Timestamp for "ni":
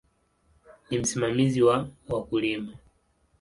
0.89-0.97